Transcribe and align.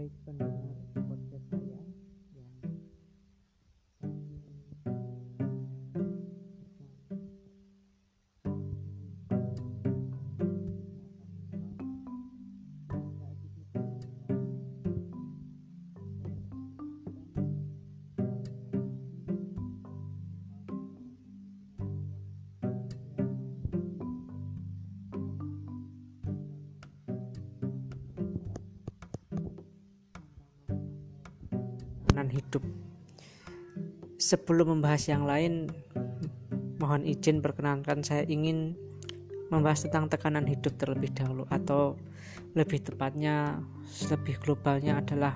Bye 0.00 0.10
for. 0.24 0.49
Hidup. 32.30 32.62
Sebelum 34.20 34.78
membahas 34.78 35.10
yang 35.10 35.26
lain, 35.26 35.68
mohon 36.80 37.04
izin 37.04 37.44
perkenankan 37.44 38.00
saya 38.00 38.24
ingin 38.24 38.78
membahas 39.50 39.84
tentang 39.84 40.06
tekanan 40.06 40.46
hidup 40.46 40.78
terlebih 40.78 41.10
dahulu 41.10 41.44
atau 41.50 41.98
lebih 42.54 42.80
tepatnya 42.86 43.58
lebih 44.06 44.38
globalnya 44.38 45.02
adalah 45.02 45.34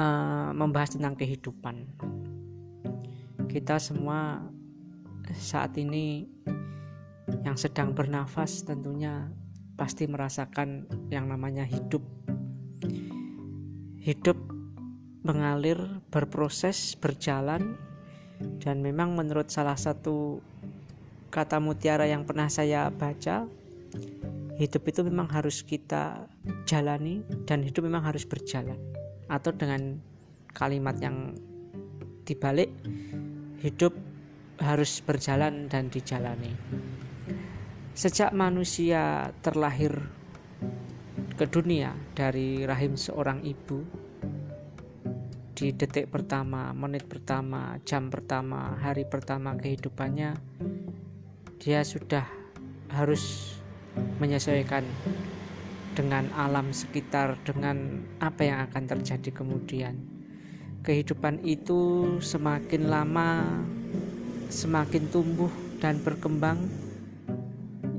uh, 0.00 0.50
membahas 0.56 0.96
tentang 0.96 1.14
kehidupan. 1.14 1.84
Kita 3.46 3.78
semua 3.78 4.42
saat 5.36 5.76
ini 5.78 6.26
yang 7.44 7.56
sedang 7.56 7.92
bernafas 7.92 8.64
tentunya 8.64 9.28
pasti 9.76 10.08
merasakan 10.08 10.88
yang 11.12 11.28
namanya 11.28 11.64
hidup. 11.64 12.02
Hidup 14.00 14.53
mengalir, 15.24 15.80
berproses, 16.12 16.94
berjalan, 17.00 17.80
dan 18.60 18.84
memang 18.84 19.16
menurut 19.16 19.48
salah 19.48 19.74
satu 19.74 20.44
kata 21.32 21.58
mutiara 21.58 22.04
yang 22.04 22.28
pernah 22.28 22.46
saya 22.46 22.92
baca, 22.92 23.48
hidup 24.60 24.82
itu 24.86 25.00
memang 25.02 25.26
harus 25.32 25.64
kita 25.64 26.28
jalani 26.68 27.24
dan 27.48 27.64
hidup 27.64 27.88
memang 27.88 28.04
harus 28.06 28.28
berjalan. 28.28 28.78
Atau 29.26 29.56
dengan 29.56 29.98
kalimat 30.52 30.94
yang 31.00 31.34
dibalik, 32.28 32.70
hidup 33.64 33.96
harus 34.60 35.02
berjalan 35.02 35.66
dan 35.66 35.90
dijalani. 35.90 36.52
Sejak 37.94 38.30
manusia 38.36 39.32
terlahir 39.42 39.94
ke 41.34 41.46
dunia 41.50 41.94
dari 42.14 42.62
rahim 42.62 42.94
seorang 42.94 43.42
ibu, 43.42 43.82
di 45.54 45.70
detik 45.70 46.10
pertama, 46.10 46.74
menit 46.74 47.06
pertama, 47.06 47.78
jam 47.86 48.10
pertama, 48.10 48.74
hari 48.82 49.06
pertama 49.06 49.54
kehidupannya, 49.54 50.34
dia 51.62 51.80
sudah 51.86 52.26
harus 52.90 53.54
menyesuaikan 54.18 54.82
dengan 55.94 56.26
alam 56.34 56.74
sekitar, 56.74 57.38
dengan 57.46 58.02
apa 58.18 58.42
yang 58.42 58.66
akan 58.66 58.84
terjadi 58.90 59.30
kemudian. 59.30 59.94
Kehidupan 60.82 61.46
itu 61.46 62.18
semakin 62.18 62.90
lama, 62.90 63.62
semakin 64.50 65.06
tumbuh 65.14 65.54
dan 65.78 66.02
berkembang 66.02 66.66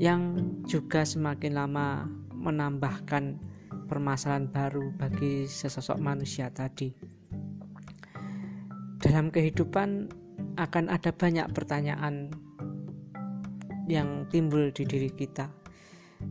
yang 0.00 0.40
juga 0.64 1.04
semakin 1.04 1.52
lama 1.52 2.08
menambahkan 2.32 3.38
permasalahan 3.86 4.48
baru 4.48 4.88
bagi 4.96 5.44
sesosok 5.44 6.00
manusia 6.00 6.48
tadi. 6.48 7.21
Dalam 9.02 9.34
kehidupan 9.34 10.14
akan 10.54 10.84
ada 10.86 11.10
banyak 11.10 11.50
pertanyaan 11.50 12.30
yang 13.90 14.30
timbul 14.30 14.70
di 14.70 14.86
diri 14.86 15.10
kita. 15.10 15.50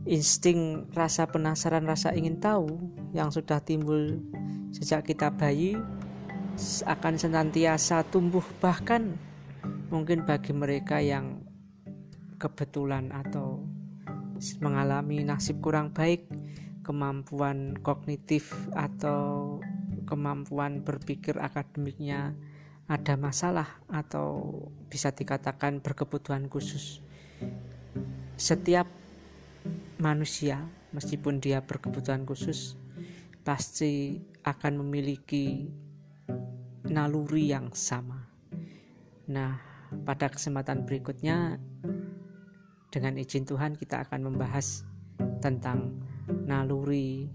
Insting 0.08 0.88
rasa 0.96 1.28
penasaran, 1.28 1.84
rasa 1.84 2.16
ingin 2.16 2.40
tahu 2.40 2.80
yang 3.12 3.28
sudah 3.28 3.60
timbul 3.60 4.24
sejak 4.72 5.04
kita 5.04 5.28
bayi 5.36 5.76
akan 6.88 7.20
senantiasa 7.20 8.08
tumbuh 8.08 8.44
bahkan 8.56 9.20
mungkin 9.92 10.24
bagi 10.24 10.56
mereka 10.56 10.96
yang 11.04 11.44
kebetulan 12.40 13.12
atau 13.12 13.68
mengalami 14.64 15.20
nasib 15.28 15.60
kurang 15.60 15.92
baik, 15.92 16.24
kemampuan 16.80 17.76
kognitif 17.84 18.48
atau 18.72 19.60
kemampuan 20.08 20.80
berpikir 20.80 21.36
akademiknya 21.36 22.32
ada 22.90 23.14
masalah 23.14 23.80
atau 23.86 24.50
bisa 24.90 25.14
dikatakan 25.14 25.80
berkebutuhan 25.80 26.50
khusus. 26.50 27.00
Setiap 28.36 28.90
manusia 30.02 30.66
meskipun 30.90 31.38
dia 31.38 31.62
berkebutuhan 31.62 32.26
khusus 32.26 32.74
pasti 33.42 34.22
akan 34.42 34.82
memiliki 34.82 35.70
naluri 36.86 37.50
yang 37.50 37.70
sama. 37.74 38.26
Nah, 39.30 39.58
pada 40.02 40.28
kesempatan 40.28 40.84
berikutnya 40.84 41.58
dengan 42.92 43.14
izin 43.16 43.48
Tuhan 43.48 43.78
kita 43.78 44.04
akan 44.04 44.32
membahas 44.32 44.84
tentang 45.40 45.96
naluri 46.44 47.30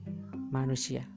manusia. 0.51 1.16